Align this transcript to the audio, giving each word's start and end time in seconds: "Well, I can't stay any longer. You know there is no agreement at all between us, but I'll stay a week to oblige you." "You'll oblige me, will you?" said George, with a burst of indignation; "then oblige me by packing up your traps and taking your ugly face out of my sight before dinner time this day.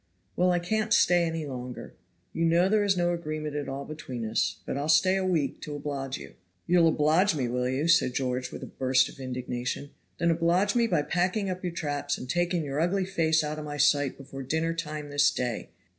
"Well, 0.35 0.49
I 0.51 0.57
can't 0.57 0.91
stay 0.93 1.25
any 1.25 1.45
longer. 1.45 1.93
You 2.33 2.43
know 2.45 2.67
there 2.67 2.83
is 2.83 2.97
no 2.97 3.13
agreement 3.13 3.55
at 3.55 3.69
all 3.69 3.85
between 3.85 4.25
us, 4.25 4.57
but 4.65 4.75
I'll 4.75 4.89
stay 4.89 5.15
a 5.15 5.23
week 5.23 5.61
to 5.61 5.75
oblige 5.75 6.17
you." 6.17 6.33
"You'll 6.65 6.87
oblige 6.87 7.35
me, 7.35 7.47
will 7.47 7.69
you?" 7.69 7.87
said 7.87 8.15
George, 8.15 8.51
with 8.51 8.63
a 8.63 8.65
burst 8.65 9.09
of 9.09 9.19
indignation; 9.19 9.91
"then 10.17 10.31
oblige 10.31 10.73
me 10.73 10.87
by 10.87 11.03
packing 11.03 11.51
up 11.51 11.61
your 11.63 11.71
traps 11.73 12.17
and 12.17 12.27
taking 12.27 12.63
your 12.65 12.79
ugly 12.79 13.05
face 13.05 13.43
out 13.43 13.59
of 13.59 13.65
my 13.65 13.77
sight 13.77 14.17
before 14.17 14.41
dinner 14.41 14.73
time 14.73 15.11
this 15.11 15.29
day. 15.29 15.69